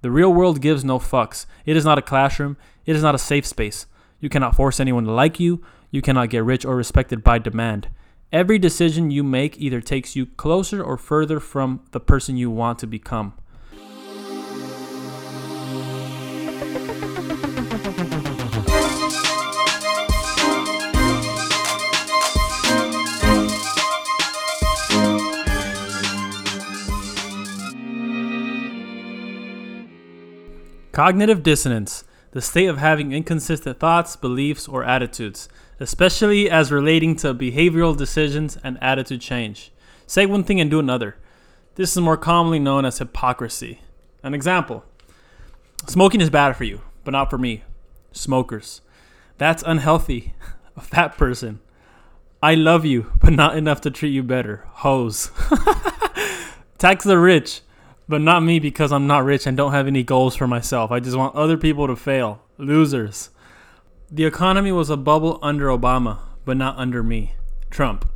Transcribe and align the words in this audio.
The 0.00 0.10
real 0.10 0.32
world 0.32 0.60
gives 0.60 0.84
no 0.84 0.98
fucks. 0.98 1.46
It 1.66 1.76
is 1.76 1.84
not 1.84 1.98
a 1.98 2.02
classroom. 2.02 2.56
It 2.86 2.94
is 2.94 3.02
not 3.02 3.14
a 3.14 3.18
safe 3.18 3.46
space. 3.46 3.86
You 4.20 4.28
cannot 4.28 4.54
force 4.54 4.80
anyone 4.80 5.04
to 5.04 5.12
like 5.12 5.40
you. 5.40 5.62
You 5.90 6.02
cannot 6.02 6.30
get 6.30 6.44
rich 6.44 6.64
or 6.64 6.76
respected 6.76 7.24
by 7.24 7.38
demand. 7.38 7.88
Every 8.30 8.58
decision 8.58 9.10
you 9.10 9.24
make 9.24 9.58
either 9.58 9.80
takes 9.80 10.14
you 10.14 10.26
closer 10.26 10.82
or 10.82 10.96
further 10.96 11.40
from 11.40 11.80
the 11.92 12.00
person 12.00 12.36
you 12.36 12.50
want 12.50 12.78
to 12.80 12.86
become. 12.86 13.34
Cognitive 30.92 31.42
dissonance, 31.42 32.04
the 32.32 32.40
state 32.40 32.66
of 32.66 32.78
having 32.78 33.12
inconsistent 33.12 33.78
thoughts, 33.78 34.16
beliefs, 34.16 34.66
or 34.68 34.84
attitudes, 34.84 35.48
especially 35.80 36.50
as 36.50 36.72
relating 36.72 37.16
to 37.16 37.34
behavioral 37.34 37.96
decisions 37.96 38.58
and 38.62 38.78
attitude 38.82 39.20
change. 39.20 39.72
Say 40.06 40.26
one 40.26 40.44
thing 40.44 40.60
and 40.60 40.70
do 40.70 40.78
another. 40.78 41.16
This 41.74 41.92
is 41.92 42.02
more 42.02 42.16
commonly 42.16 42.58
known 42.58 42.84
as 42.84 42.98
hypocrisy. 42.98 43.80
An 44.22 44.34
example 44.34 44.84
Smoking 45.86 46.20
is 46.20 46.30
bad 46.30 46.56
for 46.56 46.64
you, 46.64 46.80
but 47.04 47.12
not 47.12 47.30
for 47.30 47.38
me. 47.38 47.62
Smokers. 48.12 48.80
That's 49.36 49.62
unhealthy. 49.64 50.34
A 50.76 50.80
fat 50.80 51.16
person. 51.16 51.60
I 52.42 52.54
love 52.54 52.84
you, 52.84 53.12
but 53.20 53.32
not 53.32 53.56
enough 53.56 53.80
to 53.82 53.90
treat 53.90 54.10
you 54.10 54.22
better. 54.22 54.64
Hoes. 54.66 55.30
Tax 56.78 57.04
the 57.04 57.18
rich 57.18 57.62
but 58.08 58.20
not 58.20 58.42
me 58.42 58.58
because 58.58 58.90
I'm 58.90 59.06
not 59.06 59.24
rich 59.24 59.46
and 59.46 59.56
don't 59.56 59.72
have 59.72 59.86
any 59.86 60.02
goals 60.02 60.34
for 60.34 60.46
myself. 60.46 60.90
I 60.90 61.00
just 61.00 61.16
want 61.16 61.34
other 61.34 61.56
people 61.56 61.86
to 61.86 61.96
fail. 61.96 62.42
Losers. 62.56 63.30
The 64.10 64.24
economy 64.24 64.72
was 64.72 64.88
a 64.88 64.96
bubble 64.96 65.38
under 65.42 65.66
Obama, 65.66 66.20
but 66.44 66.56
not 66.56 66.78
under 66.78 67.02
me. 67.02 67.34
Trump. 67.70 68.10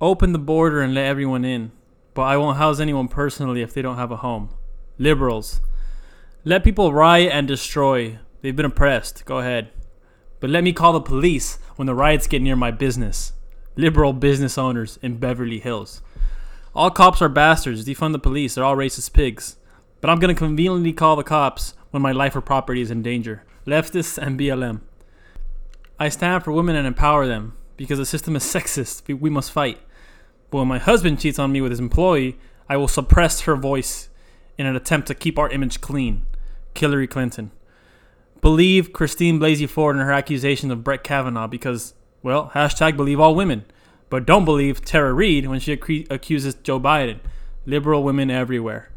Open 0.00 0.32
the 0.32 0.38
border 0.38 0.80
and 0.80 0.94
let 0.94 1.06
everyone 1.06 1.44
in, 1.44 1.72
but 2.14 2.22
I 2.22 2.36
won't 2.36 2.58
house 2.58 2.78
anyone 2.78 3.08
personally 3.08 3.62
if 3.62 3.74
they 3.74 3.82
don't 3.82 3.96
have 3.96 4.12
a 4.12 4.18
home. 4.18 4.50
Liberals. 4.98 5.60
Let 6.44 6.62
people 6.62 6.92
riot 6.92 7.32
and 7.32 7.48
destroy. 7.48 8.18
They've 8.40 8.54
been 8.54 8.66
oppressed. 8.66 9.24
Go 9.24 9.38
ahead. 9.38 9.70
But 10.38 10.50
let 10.50 10.62
me 10.62 10.72
call 10.72 10.92
the 10.92 11.00
police 11.00 11.58
when 11.74 11.86
the 11.86 11.94
riots 11.94 12.28
get 12.28 12.42
near 12.42 12.54
my 12.54 12.70
business. 12.70 13.32
Liberal 13.74 14.12
business 14.12 14.56
owners 14.56 14.98
in 15.02 15.18
Beverly 15.18 15.58
Hills. 15.58 16.02
All 16.76 16.90
cops 16.90 17.22
are 17.22 17.30
bastards. 17.30 17.86
Defund 17.86 18.12
the 18.12 18.18
police. 18.18 18.54
They're 18.54 18.64
all 18.64 18.76
racist 18.76 19.14
pigs. 19.14 19.56
But 20.02 20.10
I'm 20.10 20.18
going 20.18 20.34
to 20.34 20.38
conveniently 20.38 20.92
call 20.92 21.16
the 21.16 21.24
cops 21.24 21.72
when 21.90 22.02
my 22.02 22.12
life 22.12 22.36
or 22.36 22.42
property 22.42 22.82
is 22.82 22.90
in 22.90 23.02
danger. 23.02 23.44
Leftists 23.66 24.18
and 24.18 24.38
BLM. 24.38 24.82
I 25.98 26.10
stand 26.10 26.44
for 26.44 26.52
women 26.52 26.76
and 26.76 26.86
empower 26.86 27.26
them 27.26 27.56
because 27.78 27.96
the 27.96 28.04
system 28.04 28.36
is 28.36 28.44
sexist. 28.44 29.08
We 29.18 29.30
must 29.30 29.52
fight. 29.52 29.80
But 30.50 30.58
when 30.58 30.68
my 30.68 30.78
husband 30.78 31.18
cheats 31.18 31.38
on 31.38 31.50
me 31.50 31.62
with 31.62 31.72
his 31.72 31.80
employee, 31.80 32.38
I 32.68 32.76
will 32.76 32.88
suppress 32.88 33.40
her 33.40 33.56
voice 33.56 34.10
in 34.58 34.66
an 34.66 34.76
attempt 34.76 35.08
to 35.08 35.14
keep 35.14 35.38
our 35.38 35.48
image 35.48 35.80
clean. 35.80 36.26
Hillary 36.74 37.06
Clinton. 37.06 37.52
Believe 38.42 38.92
Christine 38.92 39.40
Blasey 39.40 39.66
Ford 39.66 39.96
and 39.96 40.04
her 40.04 40.12
accusation 40.12 40.70
of 40.70 40.84
Brett 40.84 41.02
Kavanaugh 41.02 41.46
because, 41.46 41.94
well, 42.22 42.50
hashtag 42.54 42.98
believe 42.98 43.18
all 43.18 43.34
women. 43.34 43.64
But 44.08 44.26
don't 44.26 44.44
believe 44.44 44.84
Tara 44.84 45.12
Reade 45.12 45.48
when 45.48 45.60
she 45.60 45.72
ac- 45.72 46.06
accuses 46.10 46.54
Joe 46.54 46.78
Biden. 46.80 47.18
Liberal 47.64 48.02
women 48.02 48.30
everywhere. 48.30 48.90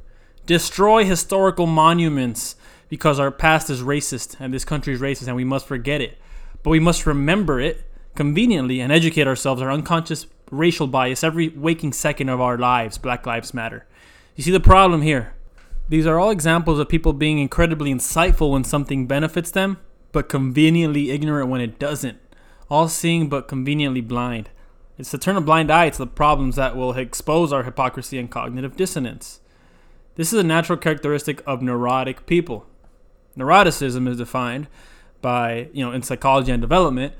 Destroy 0.45 1.03
historical 1.03 1.65
monuments 1.65 2.55
because 2.89 3.19
our 3.19 3.31
past 3.31 3.69
is 3.69 3.81
racist 3.81 4.35
and 4.39 4.53
this 4.53 4.65
country 4.65 4.93
is 4.93 5.01
racist 5.01 5.27
and 5.27 5.35
we 5.35 5.43
must 5.43 5.67
forget 5.67 6.01
it. 6.01 6.17
But 6.63 6.71
we 6.71 6.79
must 6.79 7.05
remember 7.05 7.59
it 7.59 7.85
conveniently 8.15 8.79
and 8.79 8.91
educate 8.91 9.27
ourselves 9.27 9.61
our 9.61 9.71
unconscious 9.71 10.27
racial 10.51 10.87
bias 10.87 11.23
every 11.23 11.49
waking 11.49 11.93
second 11.93 12.29
of 12.29 12.41
our 12.41 12.57
lives. 12.57 12.97
Black 12.97 13.25
Lives 13.25 13.53
Matter. 13.53 13.85
You 14.35 14.43
see 14.43 14.51
the 14.51 14.59
problem 14.59 15.01
here? 15.01 15.33
These 15.87 16.05
are 16.05 16.19
all 16.19 16.29
examples 16.29 16.79
of 16.79 16.89
people 16.89 17.13
being 17.13 17.39
incredibly 17.39 17.91
insightful 17.91 18.51
when 18.51 18.63
something 18.63 19.07
benefits 19.07 19.49
them, 19.49 19.77
but 20.11 20.29
conveniently 20.29 21.09
ignorant 21.09 21.49
when 21.49 21.61
it 21.61 21.79
doesn't. 21.79 22.19
All 22.69 22.87
seeing 22.87 23.27
but 23.27 23.47
conveniently 23.47 24.01
blind. 24.01 24.49
It's 24.99 25.11
to 25.11 25.17
turn 25.17 25.37
a 25.37 25.41
blind 25.41 25.71
eye 25.71 25.89
to 25.89 25.97
the 25.97 26.05
problems 26.05 26.57
that 26.57 26.75
will 26.75 26.91
expose 26.91 27.53
our 27.53 27.63
hypocrisy 27.63 28.19
and 28.19 28.29
cognitive 28.29 28.75
dissonance. 28.75 29.39
This 30.15 30.33
is 30.33 30.39
a 30.41 30.43
natural 30.43 30.77
characteristic 30.77 31.41
of 31.47 31.61
neurotic 31.61 32.25
people. 32.25 32.67
Neuroticism 33.37 34.09
is 34.09 34.17
defined 34.17 34.67
by, 35.21 35.69
you 35.71 35.85
know, 35.85 35.93
in 35.93 36.01
psychology 36.01 36.51
and 36.51 36.59
development, 36.59 37.13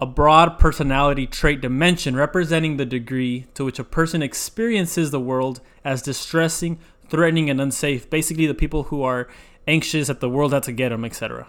a 0.00 0.06
broad 0.06 0.56
personality 0.60 1.26
trait 1.26 1.60
dimension 1.60 2.14
representing 2.14 2.76
the 2.76 2.86
degree 2.86 3.46
to 3.54 3.64
which 3.64 3.80
a 3.80 3.84
person 3.84 4.22
experiences 4.22 5.10
the 5.10 5.18
world 5.18 5.60
as 5.84 6.02
distressing, 6.02 6.78
threatening, 7.08 7.50
and 7.50 7.60
unsafe. 7.60 8.08
Basically, 8.08 8.46
the 8.46 8.54
people 8.54 8.84
who 8.84 9.02
are 9.02 9.26
anxious 9.66 10.06
that 10.06 10.20
the 10.20 10.30
world 10.30 10.52
had 10.52 10.62
to 10.62 10.72
get 10.72 10.90
them, 10.90 11.04
etc. 11.04 11.48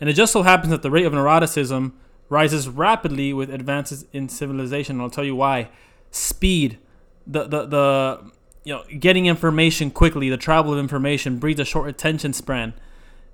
And 0.00 0.08
it 0.08 0.14
just 0.14 0.32
so 0.32 0.42
happens 0.42 0.70
that 0.70 0.80
the 0.80 0.90
rate 0.90 1.04
of 1.04 1.12
neuroticism 1.12 1.92
rises 2.28 2.68
rapidly 2.68 3.32
with 3.32 3.50
advances 3.52 4.06
in 4.12 4.28
civilization. 4.28 5.00
I'll 5.00 5.10
tell 5.10 5.24
you 5.24 5.36
why. 5.36 5.70
Speed, 6.10 6.78
the 7.26 7.44
the 7.44 7.66
the 7.66 8.32
you 8.64 8.74
know, 8.74 8.84
getting 8.98 9.26
information 9.26 9.90
quickly, 9.90 10.30
the 10.30 10.36
travel 10.36 10.72
of 10.72 10.78
information 10.78 11.38
breeds 11.38 11.60
a 11.60 11.64
short 11.64 11.88
attention 11.88 12.32
span. 12.32 12.74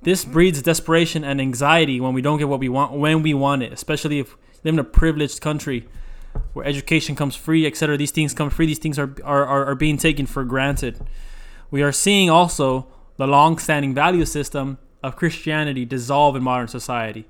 This 0.02 0.24
breeds 0.24 0.62
desperation 0.62 1.24
and 1.24 1.40
anxiety 1.40 2.00
when 2.00 2.14
we 2.14 2.22
don't 2.22 2.38
get 2.38 2.48
what 2.48 2.60
we 2.60 2.68
want 2.68 2.92
when 2.92 3.22
we 3.22 3.34
want 3.34 3.62
it, 3.62 3.72
especially 3.72 4.20
if 4.20 4.36
we 4.36 4.40
live 4.64 4.74
in 4.74 4.78
a 4.78 4.84
privileged 4.84 5.40
country 5.40 5.88
where 6.52 6.64
education 6.64 7.16
comes 7.16 7.34
free, 7.34 7.66
etc. 7.66 7.96
These 7.96 8.12
things 8.12 8.32
come 8.32 8.50
free. 8.50 8.66
These 8.66 8.78
things 8.78 8.98
are, 8.98 9.14
are, 9.24 9.44
are, 9.44 9.66
are 9.66 9.74
being 9.74 9.96
taken 9.96 10.26
for 10.26 10.44
granted. 10.44 11.00
We 11.70 11.82
are 11.82 11.92
seeing 11.92 12.30
also 12.30 12.86
the 13.16 13.26
long-standing 13.26 13.94
value 13.94 14.24
system 14.24 14.78
of 15.02 15.16
Christianity 15.16 15.84
dissolve 15.84 16.36
in 16.36 16.42
modern 16.42 16.68
society. 16.68 17.26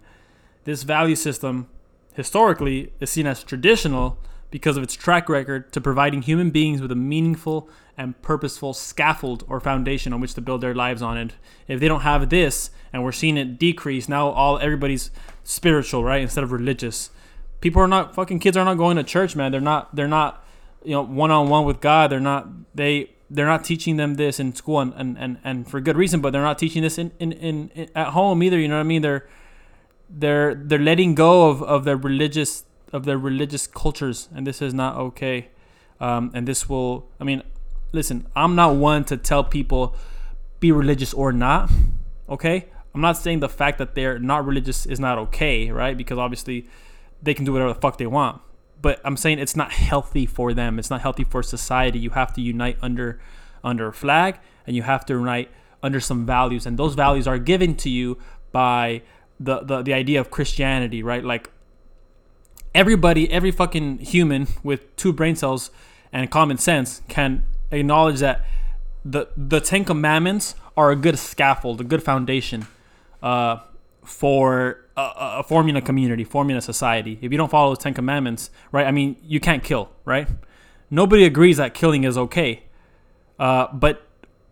This 0.69 0.83
value 0.83 1.17
system, 1.17 1.67
historically, 2.13 2.93
is 3.01 3.09
seen 3.09 3.27
as 3.27 3.43
traditional 3.43 4.19
because 4.51 4.77
of 4.77 4.83
its 4.83 4.93
track 4.93 5.31
record 5.31 5.73
to 5.73 5.81
providing 5.81 6.21
human 6.21 6.51
beings 6.51 6.83
with 6.83 6.93
a 6.93 6.95
meaningful 6.95 7.71
and 7.97 8.21
purposeful 8.21 8.75
scaffold 8.75 9.45
or 9.49 9.61
foundation 9.61 10.13
on 10.13 10.21
which 10.21 10.35
to 10.35 10.43
build 10.43 10.61
their 10.61 10.75
lives 10.75 11.01
on. 11.01 11.17
And 11.17 11.33
if 11.69 11.81
they 11.81 11.89
don't 11.89 12.03
have 12.03 12.29
this, 12.29 12.71
and 12.93 13.03
we're 13.03 13.13
seeing 13.13 13.39
it 13.39 13.59
decrease, 13.59 14.11
now 14.11 14.29
all 14.29 14.59
everybody's 14.59 15.11
spiritual, 15.43 16.05
right, 16.05 16.21
instead 16.21 16.45
of 16.45 16.53
religious. 16.53 17.09
People 17.63 17.81
are 17.81 17.89
not 17.89 18.15
fucking 18.15 18.39
kids 18.39 18.55
are 18.55 18.65
not 18.67 18.77
going 18.77 18.99
to 18.99 19.03
church, 19.03 19.35
man. 19.35 19.51
They're 19.53 19.63
not. 19.63 19.97
They're 19.97 20.07
not. 20.07 20.45
You 20.85 20.93
know, 20.93 21.03
one 21.03 21.31
on 21.31 21.49
one 21.49 21.65
with 21.65 21.81
God. 21.81 22.11
They're 22.11 22.21
not. 22.21 22.47
They 22.75 23.13
they're 23.31 23.47
not 23.47 23.65
teaching 23.65 23.97
them 23.97 24.17
this 24.17 24.39
in 24.39 24.55
school 24.55 24.81
and, 24.81 24.93
and, 24.95 25.17
and, 25.19 25.39
and 25.43 25.71
for 25.71 25.81
good 25.81 25.97
reason, 25.97 26.21
but 26.21 26.35
they're 26.35 26.43
not 26.43 26.59
teaching 26.59 26.83
this 26.83 26.99
in, 26.99 27.13
in, 27.19 27.33
in, 27.33 27.71
in 27.71 27.89
at 27.95 28.09
home 28.09 28.43
either. 28.43 28.59
You 28.59 28.69
know 28.69 28.77
what 28.77 28.81
I 28.81 28.85
mean? 28.85 29.01
They're 29.01 29.27
they're 30.09 30.55
they're 30.55 30.79
letting 30.79 31.15
go 31.15 31.51
of, 31.51 31.63
of 31.63 31.85
their 31.85 31.97
religious 31.97 32.65
of 32.93 33.05
their 33.05 33.19
religious 33.19 33.67
cultures 33.67 34.29
and 34.35 34.47
this 34.47 34.63
is 34.63 34.73
not 34.73 34.97
okay. 34.97 35.49
Um, 36.01 36.31
and 36.33 36.47
this 36.47 36.69
will 36.69 37.09
i 37.19 37.25
mean 37.25 37.43
listen 37.91 38.29
i'm 38.37 38.55
not 38.55 38.77
one 38.77 39.05
to 39.07 39.17
tell 39.17 39.43
people 39.43 39.97
be 40.61 40.71
religious 40.71 41.13
or 41.13 41.33
not 41.33 41.71
okay? 42.29 42.67
I'm 42.95 43.01
not 43.01 43.17
saying 43.17 43.41
the 43.41 43.49
fact 43.49 43.79
that 43.79 43.95
they're 43.95 44.19
not 44.19 44.47
religious 44.47 44.87
is 44.87 45.01
not 45.01 45.19
okay 45.19 45.71
right? 45.73 45.97
Because 45.97 46.19
obviously 46.19 46.67
they 47.21 47.35
can 47.35 47.45
do 47.45 47.53
whatever 47.53 47.73
the 47.73 47.81
fuck 47.81 47.99
they 47.99 48.07
want. 48.07 48.41
But 48.81 49.01
i'm 49.05 49.17
saying 49.17 49.41
it's 49.41 49.57
not 49.57 49.73
healthy 49.73 50.25
for 50.25 50.55
them. 50.55 50.79
It's 50.79 50.91
not 50.91 51.01
healthy 51.01 51.25
for 51.25 51.43
society. 51.43 51.99
You 51.99 52.11
have 52.11 52.33
to 52.35 52.41
unite 52.41 52.79
under 52.81 53.21
under 53.65 53.89
a 53.89 53.93
flag 53.93 54.39
and 54.67 54.77
you 54.77 54.83
have 54.83 55.05
to 55.07 55.15
unite 55.15 55.51
under 55.83 55.99
some 56.01 56.27
values. 56.27 56.65
And 56.65 56.79
those 56.79 56.95
values 56.95 57.27
are 57.27 57.39
given 57.39 57.75
to 57.77 57.91
you 57.91 58.19
by 58.53 59.03
the, 59.41 59.61
the 59.61 59.83
the 59.83 59.95
idea 59.95 60.21
of 60.21 60.31
Christianity, 60.31 61.03
right? 61.03 61.25
Like 61.25 61.51
everybody, 62.75 63.31
every 63.31 63.51
fucking 63.51 63.99
human 63.99 64.49
with 64.63 64.95
two 64.97 65.13
brain 65.13 65.37
cells 65.37 65.71
and 66.13 66.31
common 66.31 66.59
sense 66.59 67.03
can 67.09 67.45
acknowledge 67.71 68.21
that 68.21 68.45
the 69.05 69.29
the 69.37 69.61
Ten 69.61 69.85
Commandments 69.85 70.55
are 70.77 70.91
a 70.91 70.97
good 70.97 71.19
scaffold, 71.19 71.81
a 71.81 71.85
good 71.85 72.03
foundation 72.03 72.67
uh, 73.23 73.59
for 74.05 74.85
a, 74.97 75.11
a 75.17 75.43
forming 75.43 75.77
a 75.77 75.83
community, 75.83 76.25
forming 76.25 76.57
a 76.57 76.61
society. 76.61 77.19
If 77.21 77.33
you 77.33 77.39
don't 77.39 77.51
follow 77.51 77.75
the 77.75 77.81
Ten 77.81 77.95
Commandments, 77.95 78.51
right? 78.73 78.87
I 78.87 78.91
mean, 78.91 79.17
you 79.23 79.41
can't 79.41 79.63
kill, 79.63 79.91
right? 80.05 80.29
Nobody 80.91 81.25
agrees 81.25 81.59
that 81.59 81.75
killing 81.75 82.05
is 82.05 82.17
okay, 82.17 82.63
uh, 83.39 83.69
but 83.73 84.07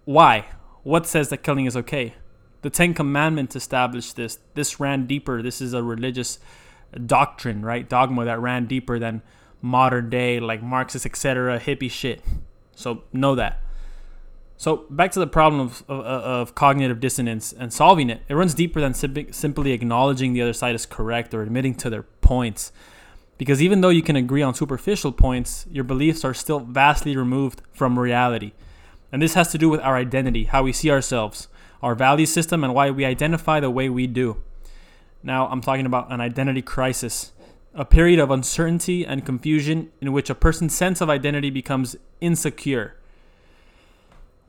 why? 0.04 0.46
What 0.82 1.06
says 1.06 1.30
that 1.30 1.38
killing 1.38 1.66
is 1.66 1.76
okay? 1.76 2.14
The 2.66 2.70
Ten 2.70 2.94
Commandments 2.94 3.54
established 3.54 4.16
this. 4.16 4.40
This 4.54 4.80
ran 4.80 5.06
deeper. 5.06 5.40
This 5.40 5.60
is 5.60 5.72
a 5.72 5.84
religious 5.84 6.40
doctrine, 7.06 7.64
right? 7.64 7.88
Dogma 7.88 8.24
that 8.24 8.40
ran 8.40 8.66
deeper 8.66 8.98
than 8.98 9.22
modern 9.62 10.10
day, 10.10 10.40
like 10.40 10.64
Marxist, 10.64 11.06
etc., 11.06 11.60
hippie 11.60 11.88
shit. 11.88 12.24
So 12.74 13.04
know 13.12 13.36
that. 13.36 13.62
So 14.56 14.84
back 14.90 15.12
to 15.12 15.20
the 15.20 15.28
problem 15.28 15.60
of, 15.60 15.84
of, 15.86 16.04
of, 16.04 16.54
cognitive 16.56 16.98
dissonance 16.98 17.52
and 17.52 17.72
solving 17.72 18.10
it. 18.10 18.22
It 18.28 18.34
runs 18.34 18.52
deeper 18.52 18.80
than 18.80 18.94
simply 18.94 19.70
acknowledging 19.70 20.32
the 20.32 20.42
other 20.42 20.52
side 20.52 20.74
is 20.74 20.86
correct 20.86 21.32
or 21.34 21.42
admitting 21.42 21.76
to 21.76 21.88
their 21.88 22.02
points. 22.02 22.72
Because 23.38 23.62
even 23.62 23.80
though 23.80 23.90
you 23.90 24.02
can 24.02 24.16
agree 24.16 24.42
on 24.42 24.54
superficial 24.54 25.12
points, 25.12 25.66
your 25.70 25.84
beliefs 25.84 26.24
are 26.24 26.34
still 26.34 26.58
vastly 26.58 27.16
removed 27.16 27.62
from 27.72 27.96
reality. 27.96 28.54
And 29.12 29.22
this 29.22 29.34
has 29.34 29.52
to 29.52 29.58
do 29.58 29.68
with 29.68 29.80
our 29.82 29.96
identity, 29.96 30.46
how 30.46 30.64
we 30.64 30.72
see 30.72 30.90
ourselves, 30.90 31.46
our 31.86 31.94
value 31.94 32.26
system, 32.26 32.64
and 32.64 32.74
why 32.74 32.90
we 32.90 33.04
identify 33.04 33.60
the 33.60 33.70
way 33.70 33.88
we 33.88 34.06
do. 34.06 34.42
Now, 35.22 35.46
I'm 35.46 35.60
talking 35.60 35.86
about 35.86 36.12
an 36.12 36.20
identity 36.20 36.62
crisis, 36.62 37.32
a 37.74 37.84
period 37.84 38.18
of 38.18 38.30
uncertainty 38.30 39.06
and 39.06 39.24
confusion 39.24 39.90
in 40.00 40.12
which 40.12 40.28
a 40.28 40.34
person's 40.34 40.74
sense 40.74 41.00
of 41.00 41.08
identity 41.08 41.50
becomes 41.50 41.96
insecure 42.20 42.96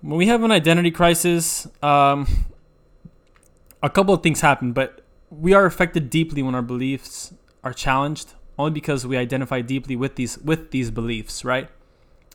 when 0.02 0.18
we 0.18 0.28
have 0.28 0.44
an 0.44 0.52
identity 0.52 0.92
crisis, 0.92 1.68
um, 1.82 2.28
a 3.82 3.90
couple 3.90 4.14
of 4.14 4.22
things 4.22 4.42
happen, 4.42 4.72
but 4.72 5.02
we 5.30 5.54
are 5.54 5.66
affected 5.66 6.10
deeply 6.10 6.42
when 6.42 6.56
our 6.56 6.62
beliefs 6.62 7.34
are 7.64 7.74
challenged, 7.74 8.34
only 8.58 8.72
because 8.72 9.06
we 9.06 9.18
identify 9.18 9.62
deeply 9.62 9.96
with 9.96 10.16
these 10.16 10.38
with 10.40 10.72
these 10.72 10.92
beliefs, 10.92 11.44
right? 11.44 11.70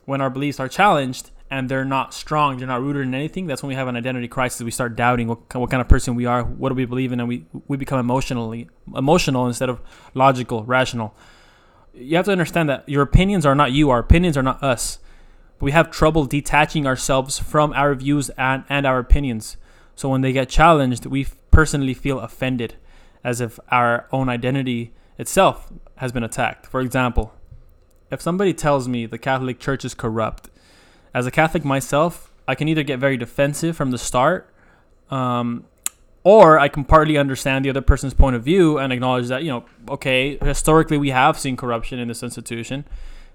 When 0.05 0.21
our 0.21 0.31
beliefs 0.31 0.59
are 0.61 0.69
challenged 0.69 1.31
and 1.53 1.69
they're 1.69 1.85
not 1.85 2.15
strong, 2.15 2.57
they're 2.57 2.67
not 2.67 2.83
rooted 2.83 3.07
in 3.07 3.15
anything. 3.15 3.47
That's 3.47 3.63
when 3.63 3.69
we 3.69 3.77
have 3.77 3.87
an 3.87 3.97
identity 3.97 4.27
crisis. 4.27 4.63
We 4.63 4.71
start 4.71 4.97
doubting 4.97 5.29
what, 5.29 5.55
what 5.55 5.71
kind 5.71 5.81
of 5.81 5.89
person 5.89 6.17
we 6.17 6.27
are, 6.27 6.43
what 6.43 6.71
do 6.71 6.75
we 6.75 6.87
believe 6.87 7.13
in, 7.13 7.21
and 7.21 7.29
we 7.29 7.47
we 7.69 7.77
become 7.77 8.01
emotionally 8.01 8.69
emotional 8.97 9.47
instead 9.47 9.69
of 9.69 9.81
logical, 10.15 10.65
rational. 10.65 11.15
You 11.95 12.17
have 12.17 12.25
to 12.25 12.33
understand 12.33 12.69
that 12.71 12.89
your 12.89 13.03
opinions 13.03 13.47
are 13.47 13.55
not 13.55 13.71
you. 13.73 13.91
Our 13.91 13.99
opinions 13.99 14.37
are 14.37 14.43
not 14.43 14.63
us 14.63 14.99
we 15.63 15.71
have 15.71 15.93
trouble 15.93 16.25
detaching 16.25 16.89
ourselves 16.89 17.39
from 17.39 17.73
our 17.75 17.95
views 17.95 18.31
and, 18.31 18.65
and 18.69 18.85
our 18.85 18.99
opinions. 18.99 19.57
So 19.95 20.09
when 20.09 20.21
they 20.21 20.33
get 20.33 20.49
challenged, 20.49 21.07
we 21.07 21.29
personally 21.53 21.95
feel 21.95 22.19
offended, 22.19 22.75
as 23.23 23.41
if 23.41 23.61
our 23.71 24.09
own 24.11 24.29
identity 24.29 24.93
itself 25.19 25.73
has 25.99 26.11
been 26.11 26.25
attacked. 26.25 26.67
For 26.67 26.81
example, 26.81 27.33
if 28.11 28.21
somebody 28.21 28.53
tells 28.53 28.89
me 28.89 29.07
the 29.07 29.19
Catholic 29.19 29.61
Church 29.61 29.85
is 29.85 29.95
corrupt, 29.95 30.51
as 31.15 31.27
a 31.27 31.31
Catholic 31.31 31.65
myself, 31.65 32.33
I 32.47 32.55
can 32.55 32.69
either 32.69 32.83
get 32.83 32.99
very 32.99 33.17
defensive 33.17 33.77
from 33.77 33.91
the 33.91 33.99
start, 33.99 34.53
um, 35.11 35.65
or 36.25 36.59
I 36.59 36.69
can 36.69 36.85
partly 36.85 37.19
understand 37.19 37.65
the 37.65 37.71
other 37.71 37.81
person's 37.81 38.15
point 38.15 38.37
of 38.37 38.45
view 38.45 38.79
and 38.79 38.93
acknowledge 38.93 39.29
that, 39.29 39.43
you 39.43 39.51
know, 39.51 39.65
okay, 39.89 40.39
historically 40.39 40.99
we 40.99 41.11
have 41.11 41.39
seen 41.39 41.57
corruption 41.57 41.99
in 41.99 42.09
this 42.09 42.23
institution 42.23 42.85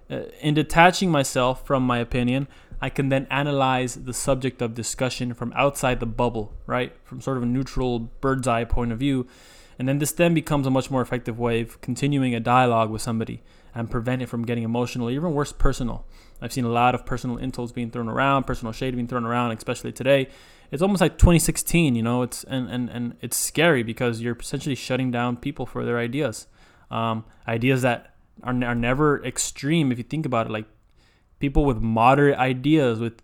uh, 0.10 0.22
in 0.42 0.54
detaching 0.54 1.12
myself 1.12 1.66
from 1.66 1.84
my 1.84 2.00
opinion, 2.00 2.48
I 2.82 2.90
can 2.90 3.10
then 3.10 3.28
analyze 3.30 3.96
the 3.96 4.14
subject 4.14 4.62
of 4.62 4.74
discussion 4.74 5.34
from 5.34 5.52
outside 5.56 6.00
the 6.00 6.06
bubble, 6.06 6.54
right? 6.66 6.94
From 7.04 7.22
sort 7.22 7.38
of 7.38 7.44
a 7.44 7.48
neutral 7.48 8.00
bird's 8.00 8.48
eye 8.48 8.64
point 8.64 8.92
of 8.92 9.00
view. 9.00 9.28
And 9.80 9.88
then 9.88 10.00
this 10.00 10.12
then 10.12 10.34
becomes 10.34 10.66
a 10.66 10.72
much 10.72 10.90
more 10.90 11.02
effective 11.02 11.38
way 11.38 11.62
of 11.62 11.82
continuing 11.82 12.34
a 12.34 12.40
dialogue 12.40 12.90
with 12.90 13.02
somebody 13.02 13.42
and 13.76 13.92
prevent 13.92 14.22
it 14.22 14.28
from 14.28 14.46
getting 14.46 14.64
emotional, 14.64 15.10
even 15.10 15.34
worse, 15.34 15.52
personal. 15.52 16.06
I've 16.42 16.54
seen 16.54 16.66
a 16.66 16.70
lot 16.70 16.96
of 16.96 17.06
personal 17.06 17.38
insults 17.38 17.72
being 17.72 17.90
thrown 17.90 18.10
around, 18.10 18.44
personal 18.44 18.72
shade 18.72 18.96
being 18.96 19.08
thrown 19.08 19.26
around, 19.26 19.52
especially 19.52 19.92
today. 19.92 20.28
It's 20.72 20.82
almost 20.82 21.02
like 21.02 21.18
2016, 21.18 21.96
you 21.96 22.04
know. 22.04 22.22
It's 22.22 22.44
and 22.44 22.70
and, 22.70 22.90
and 22.90 23.16
it's 23.22 23.38
scary 23.38 23.84
because 23.84 24.22
you're 24.22 24.38
essentially 24.40 24.76
shutting 24.76 25.12
down 25.12 25.38
people 25.38 25.66
for 25.66 25.86
their 25.86 25.98
ideas, 25.98 26.48
um, 26.92 27.26
ideas 27.48 27.82
that 27.82 28.16
are, 28.44 28.54
are 28.64 28.76
never 28.76 29.24
extreme 29.24 29.92
if 29.92 29.98
you 29.98 30.04
think 30.04 30.26
about 30.26 30.46
it 30.46 30.52
like 30.52 30.66
people 31.40 31.66
with 31.66 31.78
moderate 31.78 32.38
ideas 32.38 33.00
with 33.00 33.22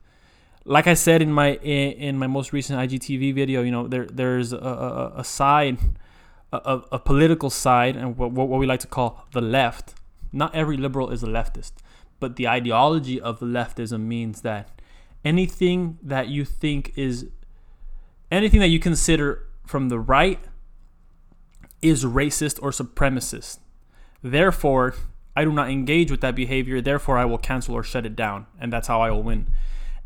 like 0.66 0.88
I 0.88 0.94
said 0.94 1.22
in 1.22 1.32
my 1.32 1.56
in, 1.56 1.92
in 1.94 2.18
my 2.18 2.28
most 2.28 2.54
recent 2.54 2.80
IGTV 2.80 3.36
video, 3.36 3.64
you 3.64 3.72
know, 3.72 3.88
there 3.88 4.06
there's 4.06 4.54
a, 4.54 4.58
a, 4.58 5.14
a 5.18 5.24
side, 5.24 5.78
a, 6.54 6.82
a, 6.92 7.00
political 7.00 7.50
side, 7.50 7.98
and 7.98 8.18
what, 8.18 8.32
what 8.32 8.48
we 8.48 8.66
like 8.66 8.80
to 8.80 8.88
call 8.88 9.26
the 9.34 9.42
left. 9.42 9.94
Not 10.32 10.56
every 10.56 10.78
liberal 10.78 11.10
is 11.10 11.22
a 11.22 11.28
leftist, 11.28 11.74
but 12.24 12.38
the 12.38 12.48
ideology 12.48 13.20
of 13.20 13.42
leftism 13.42 14.06
means 14.06 14.44
that 14.44 14.70
anything 15.26 16.00
that 16.02 16.30
you 16.30 16.46
think 16.46 16.94
is 16.96 17.28
anything 18.32 18.62
that 18.62 18.70
you 18.70 18.80
consider 18.80 19.46
from 19.66 19.90
the 19.90 20.00
right 20.00 20.40
is 21.82 22.06
racist 22.06 22.64
or 22.64 22.72
supremacist. 22.72 23.58
Therefore, 24.22 24.96
I 25.36 25.44
do 25.44 25.52
not 25.52 25.70
engage 25.70 26.10
with 26.10 26.22
that 26.22 26.34
behavior. 26.34 26.80
Therefore, 26.80 27.18
I 27.18 27.26
will 27.26 27.38
cancel 27.38 27.76
or 27.76 27.84
shut 27.84 28.06
it 28.06 28.16
down, 28.16 28.46
and 28.58 28.72
that's 28.72 28.88
how 28.88 29.02
I 29.02 29.12
will 29.12 29.24
win. 29.24 29.50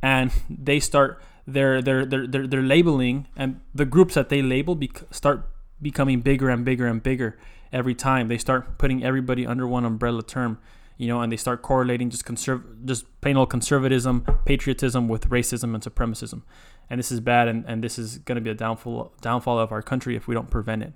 And 0.01 0.31
they 0.49 0.79
start 0.79 1.21
their 1.45 1.83
their 1.83 2.03
their 2.03 2.25
their, 2.25 2.47
their 2.47 2.63
labeling, 2.63 3.27
and 3.35 3.61
the 3.75 3.85
groups 3.85 4.15
that 4.15 4.29
they 4.29 4.41
label 4.41 4.75
start 5.11 5.47
becoming 5.79 6.21
bigger 6.21 6.49
and 6.49 6.65
bigger 6.65 6.87
and 6.87 7.03
bigger 7.03 7.37
every 7.71 7.93
time. 7.93 8.27
They 8.27 8.39
start 8.39 8.79
putting 8.79 9.03
everybody 9.03 9.45
under 9.45 9.67
one 9.67 9.85
umbrella 9.85 10.23
term, 10.23 10.57
you 10.97 11.07
know, 11.07 11.21
and 11.21 11.31
they 11.31 11.37
start 11.37 11.61
correlating 11.61 12.09
just 12.09 12.25
conserv- 12.25 12.85
just 12.85 13.05
plain 13.21 13.37
old 13.37 13.49
conservatism, 13.49 14.25
patriotism 14.45 15.07
with 15.07 15.29
racism 15.29 15.73
and 15.73 15.83
supremacism. 15.83 16.41
And 16.89 16.99
this 16.99 17.11
is 17.11 17.19
bad, 17.19 17.47
and, 17.47 17.65
and 17.67 17.83
this 17.83 17.99
is 17.99 18.17
going 18.19 18.37
to 18.37 18.41
be 18.41 18.49
a 18.49 18.55
downfall 18.55 19.13
downfall 19.21 19.59
of 19.59 19.71
our 19.71 19.81
country 19.81 20.15
if 20.15 20.27
we 20.27 20.33
don't 20.33 20.49
prevent 20.49 20.83
it. 20.83 20.93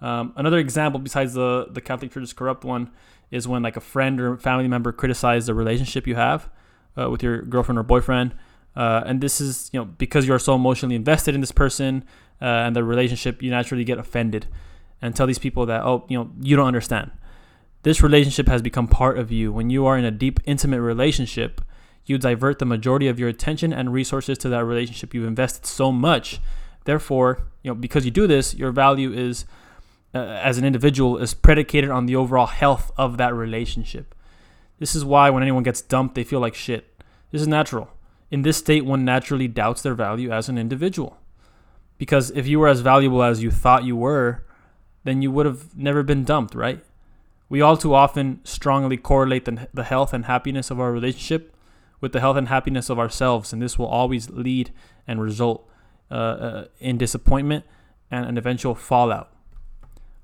Um, 0.00 0.32
another 0.36 0.58
example, 0.58 1.00
besides 1.00 1.34
the 1.34 1.68
the 1.70 1.80
Catholic 1.80 2.12
Church 2.12 2.24
is 2.24 2.32
corrupt 2.32 2.64
one, 2.64 2.90
is 3.30 3.46
when 3.46 3.62
like 3.62 3.76
a 3.76 3.80
friend 3.80 4.20
or 4.20 4.36
family 4.36 4.68
member 4.68 4.92
criticizes 4.92 5.46
the 5.46 5.54
relationship 5.54 6.06
you 6.06 6.16
have 6.16 6.48
uh, 6.98 7.10
with 7.10 7.22
your 7.22 7.42
girlfriend 7.42 7.78
or 7.78 7.82
boyfriend, 7.82 8.34
uh, 8.74 9.02
and 9.06 9.20
this 9.20 9.40
is 9.40 9.70
you 9.72 9.80
know 9.80 9.84
because 9.84 10.26
you're 10.26 10.38
so 10.38 10.54
emotionally 10.54 10.96
invested 10.96 11.34
in 11.34 11.40
this 11.40 11.52
person 11.52 12.04
uh, 12.42 12.44
and 12.44 12.74
the 12.74 12.82
relationship, 12.84 13.42
you 13.42 13.50
naturally 13.50 13.84
get 13.84 13.98
offended 13.98 14.46
and 15.00 15.14
tell 15.14 15.26
these 15.26 15.38
people 15.38 15.66
that 15.66 15.82
oh 15.82 16.04
you 16.08 16.18
know 16.18 16.30
you 16.40 16.56
don't 16.56 16.66
understand. 16.66 17.10
This 17.86 18.02
relationship 18.02 18.48
has 18.48 18.62
become 18.62 18.88
part 18.88 19.16
of 19.16 19.30
you. 19.30 19.52
When 19.52 19.70
you 19.70 19.86
are 19.86 19.96
in 19.96 20.04
a 20.04 20.10
deep, 20.10 20.40
intimate 20.44 20.80
relationship, 20.80 21.60
you 22.04 22.18
divert 22.18 22.58
the 22.58 22.64
majority 22.64 23.06
of 23.06 23.20
your 23.20 23.28
attention 23.28 23.72
and 23.72 23.92
resources 23.92 24.36
to 24.38 24.48
that 24.48 24.64
relationship 24.64 25.14
you've 25.14 25.28
invested 25.28 25.66
so 25.66 25.92
much. 25.92 26.40
Therefore, 26.84 27.46
you 27.62 27.70
know 27.70 27.76
because 27.76 28.04
you 28.04 28.10
do 28.10 28.26
this, 28.26 28.56
your 28.56 28.72
value 28.72 29.12
is 29.12 29.44
uh, 30.12 30.18
as 30.18 30.58
an 30.58 30.64
individual 30.64 31.18
is 31.18 31.32
predicated 31.32 31.88
on 31.88 32.06
the 32.06 32.16
overall 32.16 32.46
health 32.46 32.90
of 32.96 33.18
that 33.18 33.32
relationship. 33.32 34.16
This 34.80 34.96
is 34.96 35.04
why 35.04 35.30
when 35.30 35.44
anyone 35.44 35.62
gets 35.62 35.80
dumped, 35.80 36.16
they 36.16 36.24
feel 36.24 36.40
like 36.40 36.56
shit. 36.56 37.00
This 37.30 37.40
is 37.40 37.46
natural. 37.46 37.88
In 38.32 38.42
this 38.42 38.56
state, 38.56 38.84
one 38.84 39.04
naturally 39.04 39.46
doubts 39.46 39.82
their 39.82 39.94
value 39.94 40.32
as 40.32 40.48
an 40.48 40.58
individual. 40.58 41.18
Because 41.98 42.32
if 42.32 42.48
you 42.48 42.58
were 42.58 42.66
as 42.66 42.80
valuable 42.80 43.22
as 43.22 43.44
you 43.44 43.52
thought 43.52 43.84
you 43.84 43.94
were, 43.94 44.44
then 45.04 45.22
you 45.22 45.30
would 45.30 45.46
have 45.46 45.76
never 45.76 46.02
been 46.02 46.24
dumped, 46.24 46.56
right? 46.56 46.82
We 47.48 47.60
all 47.60 47.76
too 47.76 47.94
often 47.94 48.40
strongly 48.44 48.96
correlate 48.96 49.44
the, 49.44 49.68
the 49.72 49.84
health 49.84 50.12
and 50.12 50.24
happiness 50.24 50.70
of 50.70 50.80
our 50.80 50.92
relationship 50.92 51.54
with 52.00 52.12
the 52.12 52.20
health 52.20 52.36
and 52.36 52.48
happiness 52.48 52.90
of 52.90 52.98
ourselves, 52.98 53.52
and 53.52 53.62
this 53.62 53.78
will 53.78 53.86
always 53.86 54.28
lead 54.30 54.72
and 55.06 55.20
result 55.20 55.68
uh, 56.10 56.14
uh, 56.14 56.64
in 56.80 56.98
disappointment 56.98 57.64
and 58.10 58.26
an 58.26 58.36
eventual 58.36 58.74
fallout. 58.74 59.32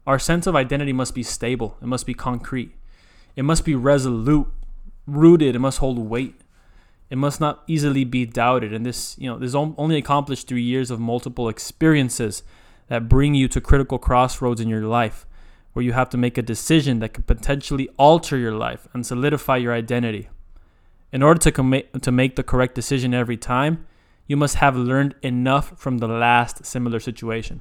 Our 0.07 0.19
sense 0.19 0.47
of 0.47 0.57
identity 0.57 0.93
must 0.93 1.15
be 1.15 1.23
stable, 1.23 1.77
it 1.81 1.87
must 1.87 2.07
be 2.07 2.15
concrete, 2.15 2.75
it 3.37 3.45
must 3.45 3.65
be 3.65 3.75
resolute, 3.75 4.49
rooted, 5.07 5.55
it 5.55 5.61
must 5.61 5.79
hold 5.79 5.99
weight. 5.99 6.41
It 7.11 7.19
must 7.19 7.43
not 7.43 7.63
easily 7.67 8.05
be 8.05 8.25
doubted, 8.25 8.73
and 8.73 8.87
this, 8.87 9.19
you 9.19 9.29
know, 9.29 9.39
this 9.39 9.55
only 9.55 9.99
accomplished 9.99 10.49
through 10.49 10.59
years 10.59 10.91
of 10.91 10.99
multiple 10.99 11.47
experiences 11.51 12.43
that 12.89 13.07
bring 13.07 13.35
you 13.35 13.49
to 13.49 13.61
critical 13.61 13.99
crossroads 13.99 14.63
in 14.63 14.69
your 14.69 14.87
life, 14.87 15.27
where 15.73 15.85
you 15.85 15.93
have 15.93 16.11
to 16.11 16.19
make 16.19 16.37
a 16.37 16.43
decision 16.43 16.99
that 16.99 17.15
could 17.15 17.27
potentially 17.27 17.89
alter 17.99 18.37
your 18.37 18.55
life 18.55 18.87
and 18.93 19.07
solidify 19.07 19.57
your 19.57 19.73
identity. 19.73 20.29
In 21.13 21.23
order 21.23 21.51
to, 21.51 21.83
to 22.01 22.13
make 22.13 22.37
the 22.37 22.43
correct 22.43 22.75
decision 22.75 23.15
every 23.15 23.37
time, 23.37 23.87
you 24.27 24.37
must 24.37 24.57
have 24.57 24.77
learned 24.77 25.15
enough 25.23 25.79
from 25.79 25.99
the 25.99 26.09
last 26.09 26.65
similar 26.65 27.01
situation. 27.01 27.61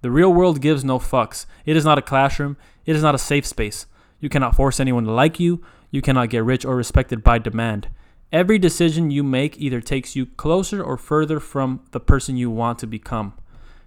The 0.00 0.10
real 0.10 0.32
world 0.32 0.60
gives 0.60 0.84
no 0.84 0.98
fucks. 0.98 1.46
It 1.64 1.76
is 1.76 1.84
not 1.84 1.98
a 1.98 2.02
classroom. 2.02 2.56
It 2.86 2.96
is 2.96 3.02
not 3.02 3.14
a 3.14 3.18
safe 3.18 3.46
space. 3.46 3.86
You 4.20 4.28
cannot 4.28 4.54
force 4.54 4.80
anyone 4.80 5.04
to 5.04 5.12
like 5.12 5.38
you. 5.38 5.62
You 5.90 6.02
cannot 6.02 6.30
get 6.30 6.44
rich 6.44 6.64
or 6.64 6.76
respected 6.76 7.22
by 7.22 7.38
demand. 7.38 7.88
Every 8.32 8.58
decision 8.58 9.10
you 9.10 9.22
make 9.22 9.58
either 9.58 9.80
takes 9.80 10.16
you 10.16 10.26
closer 10.26 10.82
or 10.82 10.96
further 10.96 11.38
from 11.38 11.84
the 11.90 12.00
person 12.00 12.36
you 12.36 12.50
want 12.50 12.78
to 12.78 12.86
become. 12.86 13.34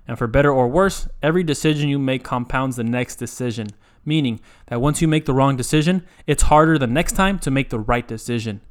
And 0.08 0.18
for 0.18 0.28
better 0.28 0.52
or 0.52 0.68
worse, 0.68 1.08
every 1.24 1.44
decision 1.44 1.90
you 1.90 1.98
make 1.98 2.24
compounds 2.24 2.76
the 2.76 2.84
next 2.84 3.16
decision, 3.16 3.70
meaning 4.06 4.40
that 4.68 4.82
once 4.82 5.02
you 5.02 5.08
make 5.08 5.26
the 5.26 5.34
wrong 5.34 5.56
decision, 5.56 6.06
it's 6.28 6.44
harder 6.44 6.78
the 6.78 6.88
next 6.88 7.14
time 7.14 7.40
to 7.40 7.52
make 7.52 7.70
the 7.70 7.80
right 7.80 8.08
decision. 8.08 8.62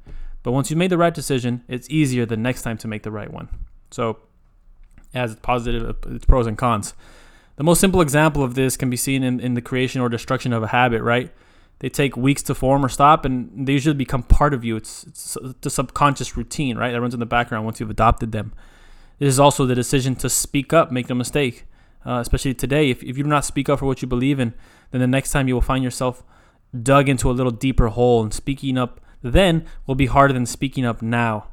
But 0.45 0.53
once 0.53 0.71
you've 0.71 0.79
made 0.79 0.91
the 0.91 0.99
right 0.99 1.15
decision, 1.15 1.65
it's 1.69 1.89
easier 1.91 2.27
the 2.27 2.37
next 2.37 2.63
time 2.63 2.77
to 2.79 2.89
make 2.89 3.03
the 3.03 3.11
right 3.11 3.33
one. 3.33 3.49
So, 3.91 4.19
as 5.15 5.31
has 5.31 5.41
positive, 5.41 5.97
its 6.07 6.25
pros 6.25 6.47
and 6.47 6.59
cons. 6.59 6.95
The 7.57 7.65
most 7.65 7.81
simple 7.81 8.01
example 8.01 8.43
of 8.43 8.55
this 8.55 8.77
can 8.77 8.91
be 8.91 8.97
seen 8.97 9.23
in, 9.23 9.41
in 9.41 9.55
the 9.55 9.63
creation 9.63 10.01
or 10.01 10.09
destruction 10.09 10.53
of 10.53 10.63
a 10.63 10.69
habit, 10.69 11.03
right? 11.03 11.33
They 11.79 11.89
take 11.89 12.17
weeks 12.17 12.43
to 12.45 12.55
form 12.55 12.85
or 12.85 12.89
stop, 12.89 13.25
and 13.25 13.67
they 13.67 13.73
usually 13.73 13.95
become 13.95 14.23
part 14.23 14.55
of 14.55 14.65
you. 14.65 14.77
It's, 14.77 15.05
it's 15.05 15.37
the 15.61 15.71
subconscious 15.71 16.37
routine, 16.37 16.77
right? 16.77 16.93
That 16.93 17.01
runs 17.01 17.15
in 17.15 17.21
the 17.21 17.27
background 17.27 17.65
once 17.65 17.81
you've 17.81 17.91
adopted 17.91 18.33
them. 18.33 18.53
It 19.25 19.29
is 19.29 19.41
also 19.41 19.65
the 19.65 19.75
decision 19.75 20.17
to 20.17 20.29
speak 20.29 20.75
up, 20.75 20.93
make 20.93 21.09
no 21.09 21.15
mistake. 21.15 21.65
Uh, 22.05 22.19
especially 22.21 22.53
today, 22.53 22.91
if, 22.91 23.03
if 23.03 23.17
you 23.17 23.25
do 23.25 23.31
not 23.31 23.47
speak 23.47 23.71
up 23.71 23.79
for 23.79 23.87
what 23.87 24.03
you 24.03 24.07
believe 24.07 24.39
in, 24.39 24.53
then 24.91 25.01
the 25.01 25.07
next 25.07 25.33
time 25.33 25.49
you 25.49 25.55
will 25.55 25.63
find 25.63 25.83
yourself 25.83 26.23
dug 26.79 27.09
into 27.09 27.31
a 27.31 27.33
little 27.33 27.51
deeper 27.51 27.89
hole, 27.89 28.23
and 28.23 28.35
speaking 28.35 28.77
up 28.77 29.01
then 29.23 29.65
will 29.87 29.95
be 29.95 30.05
harder 30.05 30.35
than 30.35 30.45
speaking 30.45 30.85
up 30.85 31.01
now. 31.01 31.47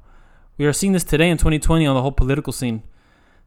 We 0.57 0.65
are 0.65 0.73
seeing 0.73 0.91
this 0.91 1.05
today 1.05 1.29
in 1.29 1.37
2020 1.37 1.85
on 1.85 1.95
the 1.95 2.01
whole 2.01 2.11
political 2.11 2.51
scene. 2.51 2.83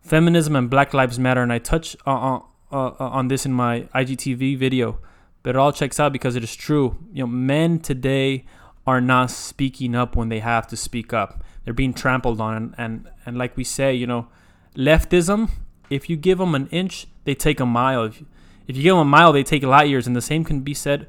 Feminism 0.01 0.57
and 0.57 0.71
Black 0.71 0.95
Lives 0.95 1.19
Matter, 1.19 1.43
and 1.43 1.53
I 1.53 1.59
touch 1.59 1.95
on, 2.07 2.45
uh, 2.73 2.93
on 2.99 3.29
this 3.29 3.45
in 3.45 3.53
my 3.53 3.83
IGTV 3.95 4.57
video, 4.57 5.01
but 5.43 5.51
it 5.51 5.57
all 5.57 5.71
checks 5.71 6.01
out 6.01 6.15
because 6.15 6.35
it 6.35 6.43
is 6.43 6.57
true. 6.57 6.97
You 7.13 7.25
know, 7.25 7.27
men 7.27 7.79
today 7.79 8.47
are 8.87 9.01
not 9.01 9.31
speaking 9.31 9.95
up 9.95 10.17
when 10.17 10.29
they 10.29 10.41
have 10.41 10.67
to 10.69 10.77
speak 10.77 11.13
up. 11.13 11.43
They're 11.65 11.75
being 11.75 11.95
trampled 11.95 12.41
on, 12.41 12.57
and 12.57 12.75
and, 12.79 13.09
and 13.25 13.39
like 13.39 13.57
we 13.57 13.65
say, 13.65 13.95
you 13.95 14.07
know, 14.07 14.29
leftism. 14.77 15.51
If 15.91 16.09
you 16.09 16.17
give 16.17 16.39
them 16.39 16.55
an 16.55 16.69
inch, 16.69 17.07
they 17.25 17.35
take 17.35 17.61
a 17.61 17.67
mile. 17.67 18.05
If, 18.05 18.23
if 18.67 18.77
you 18.77 18.83
give 18.83 18.93
them 18.93 19.01
a 19.01 19.05
mile, 19.05 19.33
they 19.33 19.43
take 19.43 19.63
light 19.63 19.89
years, 19.89 20.07
and 20.07 20.17
the 20.17 20.23
same 20.23 20.45
can 20.45 20.61
be 20.61 20.75
said 20.75 21.07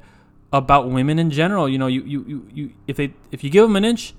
about 0.52 0.90
women 0.90 1.18
in 1.18 1.30
general. 1.30 1.68
You 1.68 1.78
know, 1.78 1.86
you, 1.86 2.02
you, 2.02 2.24
you, 2.26 2.48
you 2.52 2.72
if 2.86 2.96
they 2.96 3.14
if 3.30 3.42
you 3.44 3.50
give 3.50 3.62
them 3.62 3.76
an 3.76 3.84
inch, 3.84 4.14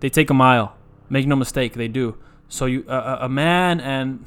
they 0.00 0.08
take 0.08 0.30
a 0.30 0.34
mile. 0.34 0.76
Make 1.10 1.26
no 1.26 1.36
mistake, 1.36 1.74
they 1.74 1.88
do. 1.88 2.16
So 2.48 2.66
you 2.66 2.84
uh, 2.88 3.18
a 3.20 3.28
man 3.28 3.80
and 3.80 4.24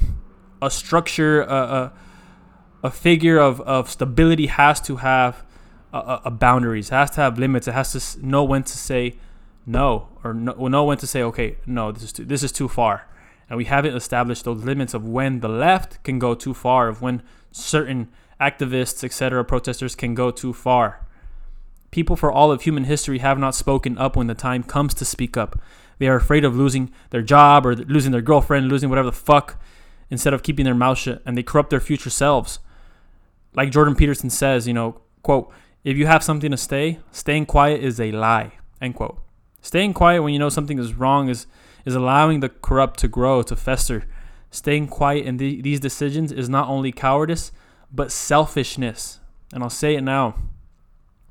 a 0.62 0.70
structure, 0.70 1.50
uh, 1.50 1.56
a 1.56 1.94
a 2.84 2.92
figure 2.92 3.38
of, 3.38 3.62
of 3.62 3.90
stability 3.90 4.48
has 4.48 4.82
to 4.82 4.98
have 4.98 5.44
a, 5.94 6.22
a 6.26 6.32
boundaries, 6.32 6.90
has 6.90 7.12
to 7.12 7.22
have 7.22 7.38
limits. 7.38 7.68
It 7.68 7.74
has 7.74 7.92
to 7.94 8.26
know 8.26 8.44
when 8.44 8.64
to 8.64 8.78
say 8.78 9.16
no 9.66 10.08
or 10.24 10.34
no, 10.34 10.68
know 10.68 10.84
when 10.84 10.98
to 10.98 11.08
say 11.08 11.22
okay, 11.24 11.58
no, 11.66 11.92
this 11.92 12.04
is 12.04 12.14
too, 12.14 12.26
this 12.26 12.44
is 12.44 12.52
too 12.52 12.68
far. 12.68 13.08
And 13.50 13.58
we 13.58 13.66
haven't 13.66 13.96
established 13.96 14.46
those 14.46 14.64
limits 14.64 14.94
of 14.94 15.06
when 15.06 15.42
the 15.42 15.50
left 15.50 16.02
can 16.04 16.20
go 16.20 16.34
too 16.34 16.54
far, 16.54 16.88
of 16.88 17.02
when 17.02 17.22
certain 17.52 18.10
activists, 18.40 19.04
etc., 19.04 19.44
protesters 19.44 19.94
can 19.96 20.16
go 20.16 20.32
too 20.32 20.54
far. 20.54 21.06
People 21.92 22.16
for 22.16 22.32
all 22.32 22.52
of 22.52 22.62
human 22.62 22.86
history 22.86 23.20
have 23.20 23.38
not 23.38 23.54
spoken 23.54 23.98
up 23.98 24.16
when 24.16 24.28
the 24.28 24.34
time 24.34 24.64
comes 24.64 24.94
to 24.94 25.04
speak 25.04 25.36
up. 25.36 25.60
They 26.00 26.08
are 26.08 26.16
afraid 26.16 26.46
of 26.46 26.56
losing 26.56 26.92
their 27.10 27.22
job 27.22 27.66
or 27.66 27.76
losing 27.76 28.14
their 28.14 28.22
girlfriend, 28.22 28.70
losing 28.70 28.90
whatever 28.90 29.10
the 29.10 29.16
fuck, 29.16 29.62
instead 30.10 30.34
of 30.34 30.44
keeping 30.44 30.66
their 30.66 30.74
mouth 30.74 30.98
shut, 30.98 31.22
and 31.26 31.38
they 31.38 31.44
corrupt 31.44 31.70
their 31.70 31.80
future 31.80 32.10
selves. 32.10 32.60
Like 33.54 33.72
Jordan 33.72 33.96
Peterson 33.96 34.30
says, 34.30 34.68
you 34.68 34.74
know, 34.74 35.02
quote, 35.22 35.52
if 35.84 35.98
you 35.98 36.06
have 36.08 36.24
something 36.24 36.52
to 36.52 36.58
say, 36.58 37.00
staying 37.12 37.48
quiet 37.48 37.84
is 37.84 38.00
a 38.00 38.12
lie, 38.12 38.54
end 38.82 38.96
quote. 38.96 39.20
Staying 39.62 39.94
quiet 39.94 40.22
when 40.22 40.34
you 40.34 40.40
know 40.40 40.50
something 40.50 40.80
is 40.80 40.94
wrong 40.94 41.30
is, 41.30 41.48
is 41.86 41.96
allowing 41.96 42.40
the 42.40 42.50
corrupt 42.50 43.00
to 43.00 43.08
grow, 43.08 43.42
to 43.44 43.56
fester. 43.56 44.06
Staying 44.50 44.88
quiet 44.88 45.26
in 45.26 45.38
the, 45.38 45.62
these 45.62 45.80
decisions 45.80 46.32
is 46.32 46.50
not 46.50 46.68
only 46.68 46.92
cowardice, 46.92 47.52
but 47.92 48.12
selfishness. 48.12 49.20
And 49.54 49.64
I'll 49.64 49.70
say 49.70 49.96
it 49.96 50.02
now. 50.02 50.36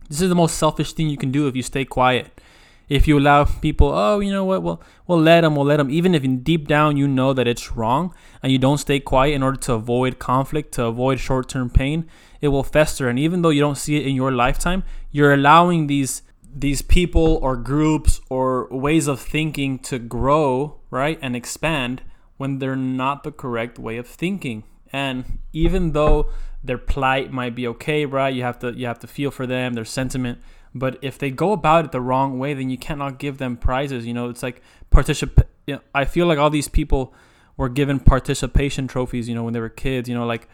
This 0.08 0.20
is 0.20 0.28
the 0.28 0.34
most 0.34 0.58
selfish 0.58 0.92
thing 0.92 1.08
you 1.08 1.16
can 1.16 1.30
do 1.30 1.46
if 1.46 1.54
you 1.54 1.62
stay 1.62 1.84
quiet. 1.84 2.40
If 2.88 3.06
you 3.06 3.16
allow 3.18 3.44
people, 3.44 3.92
oh, 3.92 4.18
you 4.18 4.32
know 4.32 4.44
what, 4.44 4.64
well, 4.64 4.82
we'll 5.06 5.20
let 5.20 5.42
them, 5.42 5.54
we'll 5.54 5.66
let 5.66 5.76
them. 5.76 5.90
Even 5.90 6.12
if 6.12 6.24
deep 6.42 6.66
down 6.66 6.96
you 6.96 7.06
know 7.06 7.32
that 7.32 7.46
it's 7.46 7.70
wrong 7.70 8.12
and 8.42 8.50
you 8.50 8.58
don't 8.58 8.78
stay 8.78 8.98
quiet 8.98 9.34
in 9.34 9.44
order 9.44 9.58
to 9.60 9.74
avoid 9.74 10.18
conflict, 10.18 10.72
to 10.74 10.84
avoid 10.86 11.20
short 11.20 11.48
term 11.48 11.70
pain, 11.70 12.08
it 12.40 12.48
will 12.48 12.62
fester. 12.62 13.08
And 13.08 13.18
even 13.18 13.42
though 13.42 13.50
you 13.50 13.60
don't 13.60 13.78
see 13.78 13.96
it 13.96 14.06
in 14.06 14.14
your 14.14 14.32
lifetime, 14.32 14.82
you're 15.10 15.32
allowing 15.32 15.86
these 15.86 16.22
these 16.52 16.82
people 16.82 17.38
or 17.42 17.56
groups 17.56 18.20
or 18.28 18.66
ways 18.70 19.06
of 19.06 19.20
thinking 19.20 19.78
to 19.78 20.00
grow, 20.00 20.80
right, 20.90 21.16
and 21.22 21.36
expand 21.36 22.02
when 22.38 22.58
they're 22.58 22.74
not 22.74 23.22
the 23.22 23.30
correct 23.30 23.78
way 23.78 23.96
of 23.98 24.06
thinking. 24.06 24.64
And 24.92 25.38
even 25.52 25.92
though 25.92 26.30
their 26.62 26.78
plight 26.78 27.32
might 27.32 27.54
be 27.54 27.66
okay, 27.68 28.04
right? 28.04 28.34
You 28.34 28.42
have 28.42 28.58
to 28.60 28.72
you 28.72 28.86
have 28.86 28.98
to 29.00 29.06
feel 29.06 29.30
for 29.30 29.46
them, 29.46 29.74
their 29.74 29.84
sentiment. 29.84 30.40
But 30.74 30.98
if 31.02 31.18
they 31.18 31.30
go 31.30 31.52
about 31.52 31.86
it 31.86 31.92
the 31.92 32.00
wrong 32.00 32.38
way, 32.38 32.54
then 32.54 32.70
you 32.70 32.78
cannot 32.78 33.18
give 33.18 33.38
them 33.38 33.56
prizes. 33.56 34.06
You 34.06 34.14
know, 34.14 34.28
it's 34.28 34.42
like 34.42 34.62
participate. 34.90 35.46
You 35.66 35.76
know, 35.76 35.80
I 35.94 36.04
feel 36.04 36.26
like 36.26 36.38
all 36.38 36.50
these 36.50 36.68
people 36.68 37.14
were 37.56 37.68
given 37.68 38.00
participation 38.00 38.86
trophies. 38.86 39.28
You 39.28 39.34
know, 39.34 39.44
when 39.44 39.52
they 39.52 39.60
were 39.60 39.68
kids. 39.68 40.08
You 40.08 40.14
know, 40.14 40.26
like 40.26 40.48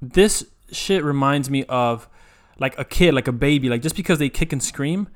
this 0.00 0.44
shit 0.74 1.04
reminds 1.04 1.50
me 1.50 1.64
of 1.64 2.08
like 2.58 2.78
a 2.78 2.84
kid, 2.84 3.14
like 3.14 3.28
a 3.28 3.32
baby. 3.32 3.68
Like 3.68 3.82
just 3.82 3.96
because 3.96 4.18
they 4.18 4.28
kick 4.28 4.52
and 4.52 4.62
scream 4.62 5.08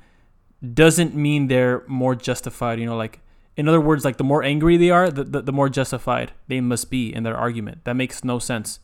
doesn't 0.73 1.15
mean 1.15 1.49
they're 1.49 1.85
more 1.87 2.15
justified. 2.15 2.81
You 2.81 2.87
know, 2.87 2.97
like 2.97 3.21
in 3.57 3.69
other 3.69 3.81
words, 3.81 4.05
like 4.05 4.17
the 4.17 4.25
more 4.25 4.43
angry 4.43 4.77
they 4.77 4.91
are, 4.91 5.11
the, 5.11 5.25
the, 5.25 5.43
the 5.43 5.53
more 5.53 5.69
justified 5.69 6.33
they 6.49 6.61
must 6.61 6.91
be 6.91 7.15
in 7.15 7.23
their 7.23 7.37
argument. 7.37 7.85
That 7.85 7.95
makes 7.95 8.25
no 8.25 8.39
sense. 8.39 8.81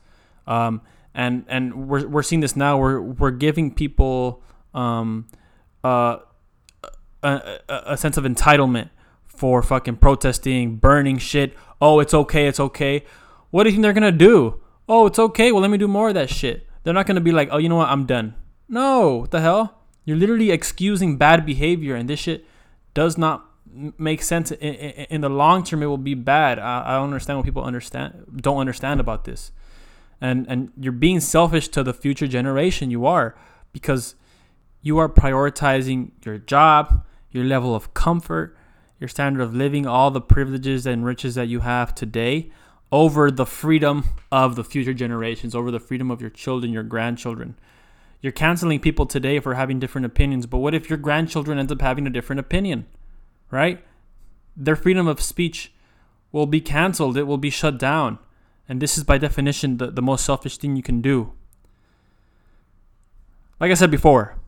Um, 0.46 0.82
and 1.14 1.44
and 1.48 1.88
we're 1.88 2.06
we're 2.06 2.22
seeing 2.22 2.40
this 2.40 2.54
now. 2.54 2.78
We're 2.78 3.00
we're 3.00 3.32
giving 3.32 3.74
people 3.74 4.42
um, 4.74 5.26
uh, 5.82 6.18
a, 7.22 7.58
a, 7.68 7.82
a 7.86 7.96
sense 7.96 8.16
of 8.16 8.24
entitlement 8.24 8.90
for 9.26 9.62
fucking 9.62 9.96
protesting, 9.96 10.76
burning 10.76 11.18
shit. 11.18 11.54
Oh, 11.80 11.98
it's 11.98 12.14
okay, 12.14 12.46
it's 12.46 12.60
okay. 12.60 13.04
What 13.50 13.64
do 13.64 13.70
you 13.70 13.74
think 13.74 13.82
they're 13.82 13.92
gonna 13.92 14.12
do? 14.12 14.59
Oh, 14.90 15.06
it's 15.06 15.18
okay. 15.18 15.52
Well, 15.52 15.62
let 15.62 15.70
me 15.70 15.78
do 15.78 15.88
more 15.88 16.08
of 16.08 16.14
that 16.14 16.28
shit. 16.28 16.66
They're 16.82 16.94
not 16.94 17.06
gonna 17.06 17.20
be 17.20 17.32
like, 17.32 17.48
oh, 17.52 17.58
you 17.58 17.68
know 17.68 17.76
what? 17.76 17.88
I'm 17.88 18.06
done. 18.06 18.34
No, 18.68 19.16
what 19.16 19.30
the 19.30 19.40
hell? 19.40 19.78
You're 20.04 20.16
literally 20.16 20.50
excusing 20.50 21.16
bad 21.16 21.46
behavior, 21.46 21.94
and 21.94 22.08
this 22.10 22.20
shit 22.20 22.44
does 22.92 23.16
not 23.16 23.46
make 23.72 24.22
sense. 24.22 24.50
In, 24.50 24.74
in, 24.74 25.06
in 25.10 25.20
the 25.20 25.30
long 25.30 25.62
term, 25.62 25.82
it 25.82 25.86
will 25.86 25.96
be 25.96 26.14
bad. 26.14 26.58
I, 26.58 26.82
I 26.84 26.92
don't 26.96 27.04
understand 27.04 27.38
what 27.38 27.44
people 27.44 27.62
understand 27.62 28.26
don't 28.42 28.58
understand 28.58 29.00
about 29.00 29.24
this 29.24 29.52
and 30.20 30.46
and 30.48 30.72
you're 30.78 30.92
being 30.92 31.20
selfish 31.20 31.68
to 31.68 31.82
the 31.82 31.94
future 31.94 32.26
generation 32.26 32.90
you 32.90 33.06
are 33.06 33.36
because 33.72 34.14
you 34.82 34.98
are 34.98 35.08
prioritizing 35.08 36.10
your 36.24 36.38
job 36.38 37.04
your 37.30 37.44
level 37.44 37.74
of 37.74 37.94
comfort 37.94 38.56
your 38.98 39.08
standard 39.08 39.42
of 39.42 39.54
living 39.54 39.86
all 39.86 40.10
the 40.10 40.20
privileges 40.20 40.86
and 40.86 41.04
riches 41.04 41.34
that 41.34 41.48
you 41.48 41.60
have 41.60 41.94
today 41.94 42.50
over 42.92 43.30
the 43.30 43.46
freedom 43.46 44.04
of 44.32 44.56
the 44.56 44.64
future 44.64 44.94
generations 44.94 45.54
over 45.54 45.70
the 45.70 45.80
freedom 45.80 46.10
of 46.10 46.20
your 46.20 46.30
children 46.30 46.72
your 46.72 46.82
grandchildren 46.82 47.56
you're 48.20 48.32
canceling 48.32 48.80
people 48.80 49.06
today 49.06 49.38
for 49.40 49.54
having 49.54 49.78
different 49.78 50.04
opinions 50.04 50.46
but 50.46 50.58
what 50.58 50.74
if 50.74 50.88
your 50.88 50.98
grandchildren 50.98 51.58
end 51.58 51.70
up 51.70 51.80
having 51.80 52.06
a 52.06 52.10
different 52.10 52.40
opinion 52.40 52.86
right 53.50 53.84
their 54.56 54.76
freedom 54.76 55.06
of 55.06 55.20
speech 55.20 55.72
will 56.32 56.46
be 56.46 56.60
canceled 56.60 57.16
it 57.16 57.24
will 57.24 57.38
be 57.38 57.50
shut 57.50 57.78
down 57.78 58.18
and 58.70 58.80
this 58.80 58.96
is 58.96 59.02
by 59.02 59.18
definition 59.18 59.78
the, 59.78 59.90
the 59.90 60.00
most 60.00 60.24
selfish 60.24 60.56
thing 60.56 60.76
you 60.76 60.82
can 60.82 61.00
do. 61.00 61.32
Like 63.58 63.72
I 63.72 63.74
said 63.74 63.90
before, 63.90 64.38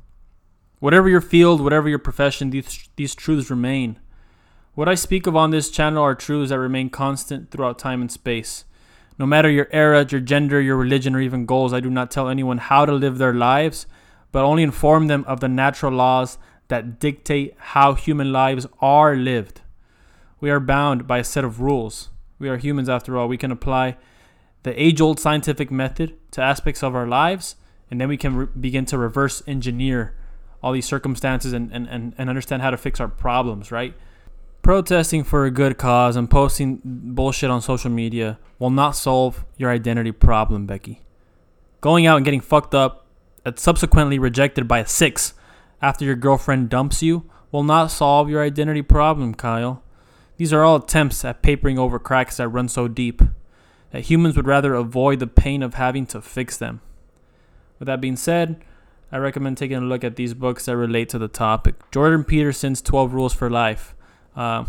whatever 0.78 1.08
your 1.08 1.20
field, 1.20 1.60
whatever 1.60 1.88
your 1.88 1.98
profession, 1.98 2.50
these, 2.50 2.88
these 2.94 3.16
truths 3.16 3.50
remain. 3.50 3.98
What 4.74 4.88
I 4.88 4.94
speak 4.94 5.26
of 5.26 5.36
on 5.36 5.50
this 5.50 5.68
channel 5.68 6.02
are 6.02 6.14
truths 6.14 6.48
that 6.48 6.58
remain 6.58 6.88
constant 6.88 7.50
throughout 7.50 7.78
time 7.78 8.00
and 8.00 8.10
space. 8.10 8.64
No 9.18 9.26
matter 9.26 9.50
your 9.50 9.68
era, 9.70 10.06
your 10.08 10.22
gender, 10.22 10.62
your 10.62 10.78
religion, 10.78 11.14
or 11.14 11.20
even 11.20 11.44
goals, 11.44 11.74
I 11.74 11.80
do 11.80 11.90
not 11.90 12.10
tell 12.10 12.30
anyone 12.30 12.56
how 12.56 12.86
to 12.86 12.92
live 12.92 13.18
their 13.18 13.34
lives, 13.34 13.86
but 14.32 14.44
only 14.44 14.62
inform 14.62 15.08
them 15.08 15.24
of 15.28 15.40
the 15.40 15.48
natural 15.48 15.92
laws 15.92 16.38
that 16.68 16.98
dictate 16.98 17.54
how 17.58 17.92
human 17.92 18.32
lives 18.32 18.66
are 18.80 19.14
lived. 19.14 19.60
We 20.40 20.50
are 20.50 20.58
bound 20.58 21.06
by 21.06 21.18
a 21.18 21.24
set 21.24 21.44
of 21.44 21.60
rules. 21.60 22.08
We 22.38 22.48
are 22.48 22.56
humans 22.56 22.88
after 22.88 23.18
all. 23.18 23.28
We 23.28 23.36
can 23.36 23.52
apply 23.52 23.98
the 24.62 24.82
age 24.82 25.02
old 25.02 25.20
scientific 25.20 25.70
method 25.70 26.16
to 26.30 26.40
aspects 26.40 26.82
of 26.82 26.94
our 26.94 27.06
lives, 27.06 27.56
and 27.90 28.00
then 28.00 28.08
we 28.08 28.16
can 28.16 28.36
re- 28.36 28.46
begin 28.58 28.86
to 28.86 28.96
reverse 28.96 29.42
engineer 29.46 30.14
all 30.62 30.72
these 30.72 30.86
circumstances 30.86 31.52
and, 31.52 31.70
and, 31.72 31.86
and, 31.88 32.14
and 32.16 32.30
understand 32.30 32.62
how 32.62 32.70
to 32.70 32.78
fix 32.78 33.00
our 33.00 33.08
problems, 33.08 33.70
right? 33.70 33.94
Protesting 34.62 35.24
for 35.24 35.44
a 35.44 35.50
good 35.50 35.76
cause 35.76 36.14
and 36.14 36.30
posting 36.30 36.80
bullshit 36.84 37.50
on 37.50 37.60
social 37.60 37.90
media 37.90 38.38
will 38.60 38.70
not 38.70 38.92
solve 38.92 39.44
your 39.56 39.72
identity 39.72 40.12
problem, 40.12 40.66
Becky. 40.66 41.02
Going 41.80 42.06
out 42.06 42.16
and 42.16 42.24
getting 42.24 42.40
fucked 42.40 42.72
up 42.72 43.04
and 43.44 43.58
subsequently 43.58 44.20
rejected 44.20 44.68
by 44.68 44.78
a 44.78 44.86
six 44.86 45.34
after 45.82 46.04
your 46.04 46.14
girlfriend 46.14 46.68
dumps 46.70 47.02
you 47.02 47.28
will 47.50 47.64
not 47.64 47.90
solve 47.90 48.30
your 48.30 48.40
identity 48.40 48.82
problem, 48.82 49.34
Kyle. 49.34 49.82
These 50.36 50.52
are 50.52 50.62
all 50.62 50.76
attempts 50.76 51.24
at 51.24 51.42
papering 51.42 51.76
over 51.76 51.98
cracks 51.98 52.36
that 52.36 52.46
run 52.46 52.68
so 52.68 52.86
deep 52.86 53.20
that 53.90 54.02
humans 54.02 54.36
would 54.36 54.46
rather 54.46 54.74
avoid 54.74 55.18
the 55.18 55.26
pain 55.26 55.64
of 55.64 55.74
having 55.74 56.06
to 56.06 56.22
fix 56.22 56.56
them. 56.56 56.80
With 57.80 57.86
that 57.86 58.00
being 58.00 58.16
said, 58.16 58.64
I 59.10 59.16
recommend 59.16 59.58
taking 59.58 59.78
a 59.78 59.80
look 59.80 60.04
at 60.04 60.14
these 60.14 60.34
books 60.34 60.66
that 60.66 60.76
relate 60.76 61.08
to 61.08 61.18
the 61.18 61.26
topic. 61.26 61.74
Jordan 61.90 62.22
Peterson's 62.22 62.80
12 62.80 63.12
Rules 63.12 63.34
for 63.34 63.50
Life. 63.50 63.96
Uh, 64.36 64.64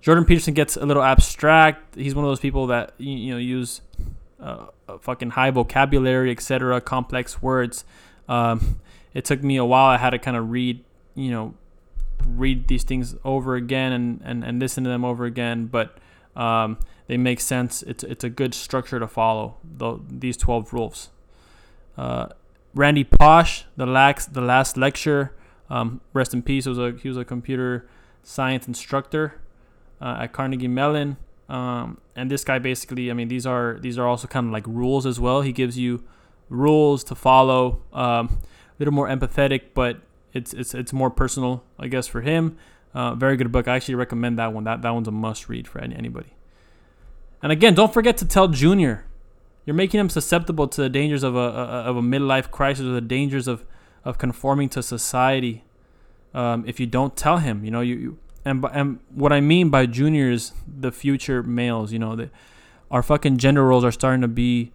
Jordan 0.00 0.24
Peterson 0.24 0.54
gets 0.54 0.76
a 0.76 0.86
little 0.86 1.02
abstract. 1.02 1.94
He's 1.94 2.14
one 2.14 2.24
of 2.24 2.30
those 2.30 2.40
people 2.40 2.68
that 2.68 2.94
you 2.98 3.32
know 3.32 3.38
use 3.38 3.80
uh, 4.40 4.66
fucking 5.00 5.30
high 5.30 5.50
vocabulary, 5.50 6.30
etc., 6.30 6.80
complex 6.80 7.42
words. 7.42 7.84
Um, 8.28 8.80
it 9.14 9.24
took 9.24 9.42
me 9.42 9.56
a 9.56 9.64
while. 9.64 9.86
I 9.86 9.96
had 9.96 10.10
to 10.10 10.18
kind 10.18 10.36
of 10.36 10.50
read, 10.50 10.84
you 11.14 11.30
know, 11.30 11.54
read 12.26 12.68
these 12.68 12.84
things 12.84 13.16
over 13.24 13.56
again 13.56 13.92
and, 13.92 14.20
and, 14.24 14.44
and 14.44 14.60
listen 14.60 14.84
to 14.84 14.90
them 14.90 15.04
over 15.04 15.24
again. 15.24 15.66
But 15.66 15.98
um, 16.36 16.78
they 17.06 17.16
make 17.16 17.40
sense. 17.40 17.82
It's 17.82 18.04
it's 18.04 18.22
a 18.22 18.30
good 18.30 18.54
structure 18.54 19.00
to 19.00 19.08
follow. 19.08 19.56
The, 19.64 19.98
these 20.08 20.36
twelve 20.36 20.72
rules. 20.72 21.10
Uh, 21.96 22.28
Randy 22.74 23.04
Pausch, 23.04 23.64
the 23.76 23.86
last 23.86 24.34
the 24.34 24.40
last 24.40 24.76
lecture. 24.76 25.34
Um, 25.70 26.00
rest 26.12 26.32
in 26.32 26.42
peace. 26.42 26.66
Was 26.66 26.78
a 26.78 26.92
he 26.92 27.08
was 27.08 27.16
a 27.16 27.24
computer 27.24 27.88
science 28.22 28.68
instructor 28.68 29.40
uh, 30.00 30.18
at 30.20 30.32
Carnegie 30.32 30.68
Mellon. 30.68 31.16
Um, 31.48 31.98
and 32.14 32.30
this 32.30 32.44
guy 32.44 32.58
basically, 32.58 33.10
I 33.10 33.14
mean, 33.14 33.28
these 33.28 33.46
are 33.46 33.78
these 33.80 33.98
are 33.98 34.06
also 34.06 34.28
kind 34.28 34.46
of 34.46 34.52
like 34.52 34.66
rules 34.66 35.06
as 35.06 35.18
well. 35.18 35.40
He 35.40 35.52
gives 35.52 35.78
you 35.78 36.04
rules 36.48 37.04
to 37.04 37.14
follow. 37.14 37.82
Um, 37.92 38.40
a 38.78 38.78
little 38.78 38.94
more 38.94 39.08
empathetic, 39.08 39.74
but 39.74 40.00
it's 40.32 40.52
it's 40.52 40.74
it's 40.74 40.92
more 40.92 41.10
personal, 41.10 41.64
I 41.78 41.88
guess, 41.88 42.06
for 42.06 42.20
him. 42.20 42.56
Uh, 42.94 43.14
very 43.14 43.36
good 43.36 43.50
book. 43.50 43.68
I 43.68 43.76
actually 43.76 43.96
recommend 43.96 44.38
that 44.38 44.52
one. 44.52 44.64
That 44.64 44.82
that 44.82 44.90
one's 44.90 45.08
a 45.08 45.12
must 45.12 45.48
read 45.48 45.66
for 45.66 45.80
any, 45.80 45.96
anybody. 45.96 46.34
And 47.42 47.52
again, 47.52 47.74
don't 47.74 47.92
forget 47.92 48.16
to 48.18 48.24
tell 48.24 48.48
Junior. 48.48 49.04
You're 49.64 49.74
making 49.74 50.00
him 50.00 50.08
susceptible 50.08 50.66
to 50.68 50.80
the 50.80 50.88
dangers 50.88 51.22
of 51.22 51.34
a, 51.34 51.38
a 51.38 51.64
of 51.90 51.96
a 51.96 52.02
midlife 52.02 52.50
crisis 52.50 52.84
or 52.84 52.92
the 52.92 53.00
dangers 53.00 53.48
of 53.48 53.64
of 54.04 54.18
conforming 54.18 54.68
to 54.70 54.82
society. 54.82 55.64
Um, 56.34 56.64
if 56.66 56.78
you 56.78 56.86
don't 56.86 57.16
tell 57.16 57.38
him, 57.38 57.64
you 57.64 57.70
know 57.70 57.80
you, 57.80 57.96
you 57.96 58.18
and 58.44 58.64
and 58.72 59.00
what 59.10 59.32
I 59.32 59.40
mean 59.40 59.70
by 59.70 59.86
juniors, 59.86 60.52
the 60.66 60.92
future 60.92 61.42
males. 61.42 61.92
You 61.92 61.98
know 61.98 62.16
that 62.16 62.30
our 62.90 63.02
fucking 63.02 63.38
gender 63.38 63.64
roles 63.64 63.84
are 63.84 63.92
starting 63.92 64.22
to 64.22 64.28
be 64.28 64.72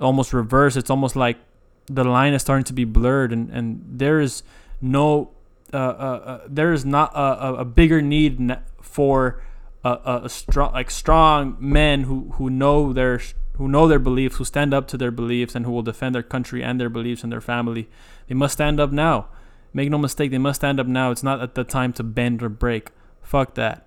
almost 0.00 0.32
reversed. 0.32 0.76
It's 0.76 0.90
almost 0.90 1.16
like 1.16 1.38
the 1.86 2.04
line 2.04 2.32
is 2.32 2.42
starting 2.42 2.64
to 2.64 2.72
be 2.72 2.84
blurred, 2.84 3.32
and 3.32 3.50
and 3.50 3.82
there 3.86 4.20
is 4.20 4.42
no 4.80 5.30
uh, 5.72 5.76
uh, 5.76 5.80
uh, 5.80 6.40
there 6.48 6.72
is 6.72 6.84
not 6.84 7.12
a, 7.14 7.56
a 7.60 7.64
bigger 7.64 8.00
need 8.00 8.56
for 8.80 9.42
a, 9.84 10.20
a, 10.24 10.28
strong 10.28 10.72
like 10.72 10.90
strong 10.90 11.56
men 11.60 12.04
who, 12.04 12.30
who 12.34 12.48
know 12.48 12.92
their 12.92 13.20
who 13.56 13.68
know 13.68 13.86
their 13.86 13.98
beliefs, 13.98 14.36
who 14.36 14.44
stand 14.44 14.72
up 14.72 14.88
to 14.88 14.96
their 14.96 15.10
beliefs, 15.10 15.54
and 15.54 15.66
who 15.66 15.72
will 15.72 15.82
defend 15.82 16.14
their 16.14 16.22
country 16.22 16.62
and 16.62 16.80
their 16.80 16.88
beliefs 16.88 17.22
and 17.22 17.30
their 17.30 17.40
family. 17.40 17.88
They 18.28 18.34
must 18.34 18.54
stand 18.54 18.80
up 18.80 18.92
now. 18.92 19.28
Make 19.72 19.90
no 19.90 19.98
mistake, 19.98 20.30
they 20.30 20.38
must 20.38 20.60
stand 20.60 20.80
up 20.80 20.86
now. 20.86 21.10
It's 21.10 21.22
not 21.22 21.40
at 21.40 21.54
the 21.54 21.64
time 21.64 21.92
to 21.94 22.02
bend 22.02 22.42
or 22.42 22.48
break. 22.48 22.90
Fuck 23.22 23.54
that. 23.54 23.86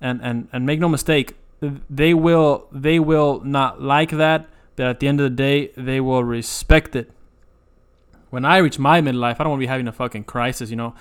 And 0.00 0.20
and 0.22 0.48
and 0.52 0.66
make 0.66 0.80
no 0.80 0.88
mistake, 0.88 1.36
they 1.88 2.12
will 2.12 2.68
they 2.70 2.98
will 2.98 3.40
not 3.40 3.80
like 3.80 4.10
that, 4.10 4.48
but 4.74 4.86
at 4.86 5.00
the 5.00 5.08
end 5.08 5.20
of 5.20 5.24
the 5.24 5.36
day, 5.36 5.70
they 5.76 6.00
will 6.00 6.24
respect 6.24 6.94
it 6.96 7.10
when 8.30 8.44
I 8.44 8.58
reach 8.58 8.78
my 8.78 9.00
midlife, 9.00 9.36
I 9.38 9.44
don't 9.44 9.50
want 9.50 9.60
to 9.60 9.64
be 9.64 9.68
having 9.68 9.88
a 9.88 9.92
fucking 9.92 10.24
crisis. 10.24 10.70
You 10.70 10.76
know, 10.76 10.94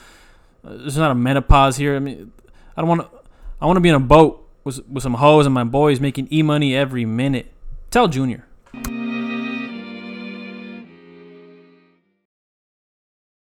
there's 0.64 0.98
not 0.98 1.12
a 1.12 1.16
menopause 1.16 1.78
here. 1.78 1.96
I 1.96 2.00
mean, 2.00 2.32
I 2.78 2.82
don't 2.82 2.88
want 2.88 3.02
to. 3.02 3.10
I 3.60 3.66
want 3.66 3.78
to 3.78 3.82
be 3.82 3.90
in 3.90 3.96
a 3.96 4.00
boat 4.00 4.48
with 4.64 4.88
with 4.88 5.04
some 5.04 5.16
hoes 5.16 5.46
and 5.46 5.54
my 5.54 5.64
boys 5.64 6.00
making 6.00 6.28
e 6.32 6.42
money 6.44 6.76
every 6.76 7.06
minute. 7.06 7.52
Tell 7.92 8.08
Junior. 8.08 8.46